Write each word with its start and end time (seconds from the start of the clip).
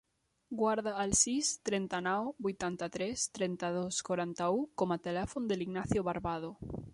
Guarda 0.59 0.93
el 1.01 1.11
sis, 1.19 1.51
trenta-nou, 1.69 2.29
vuitanta-tres, 2.47 3.27
trenta-dos, 3.39 4.01
quaranta-u 4.09 4.65
com 4.85 4.97
a 4.97 4.99
telèfon 5.11 5.47
de 5.53 5.59
l'Ignacio 5.61 6.09
Barbado. 6.11 6.53